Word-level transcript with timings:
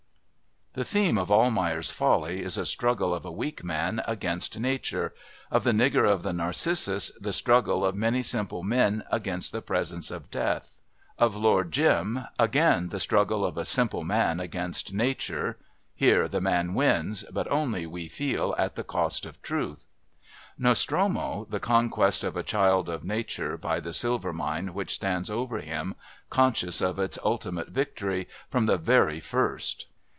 The 0.73 0.85
theme 0.85 1.17
of 1.17 1.29
Almayer's 1.29 1.91
Folly 1.91 2.41
is 2.41 2.57
a 2.57 2.65
struggle 2.65 3.13
of 3.13 3.25
a 3.25 3.31
weak 3.31 3.61
man 3.61 4.01
against 4.07 4.57
nature, 4.57 5.13
of 5.51 5.65
The 5.65 5.73
Nigger 5.73 6.09
of 6.09 6.23
the 6.23 6.31
Narcissus 6.31 7.11
the 7.19 7.33
struggle 7.33 7.83
of 7.83 7.93
many 7.93 8.23
simple 8.23 8.63
men 8.63 9.03
against 9.11 9.51
the 9.51 9.61
presence 9.61 10.11
of 10.11 10.31
death, 10.31 10.79
of 11.17 11.35
Lord 11.35 11.73
Jim, 11.73 12.25
again, 12.39 12.87
the 12.87 13.01
struggle 13.01 13.43
of 13.43 13.57
a 13.57 13.65
simple 13.65 14.05
man 14.05 14.39
against 14.39 14.93
nature 14.93 15.57
(here 15.93 16.29
the 16.29 16.39
man 16.39 16.73
wins, 16.73 17.25
but 17.33 17.51
only, 17.51 17.85
we 17.85 18.07
feel, 18.07 18.55
at 18.57 18.75
the 18.75 18.83
cost 18.85 19.25
of 19.25 19.41
truth). 19.41 19.87
Nostromo, 20.57 21.45
the 21.49 21.59
conquest 21.59 22.23
of 22.23 22.37
a 22.37 22.43
child 22.43 22.87
of 22.87 23.03
nature 23.03 23.57
by 23.57 23.81
the 23.81 23.91
silver 23.91 24.31
mine 24.31 24.73
which 24.73 24.93
stands 24.95 25.29
over 25.29 25.59
him, 25.59 25.95
conscious 26.29 26.79
of 26.79 26.97
its 26.97 27.19
ultimate 27.25 27.71
victory, 27.71 28.25
from 28.49 28.67
the 28.67 28.77
very 28.77 29.19
first. 29.19 29.87